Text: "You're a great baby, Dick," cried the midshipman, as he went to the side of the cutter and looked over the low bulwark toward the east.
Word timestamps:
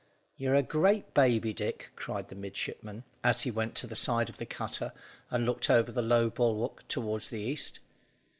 "You're 0.35 0.55
a 0.55 0.63
great 0.63 1.13
baby, 1.13 1.53
Dick," 1.53 1.91
cried 1.95 2.29
the 2.29 2.33
midshipman, 2.35 3.03
as 3.23 3.43
he 3.43 3.51
went 3.51 3.75
to 3.75 3.85
the 3.85 3.95
side 3.95 4.29
of 4.29 4.37
the 4.37 4.47
cutter 4.47 4.93
and 5.29 5.45
looked 5.45 5.69
over 5.69 5.91
the 5.91 6.01
low 6.01 6.31
bulwark 6.31 6.87
toward 6.87 7.21
the 7.21 7.37
east. 7.41 7.79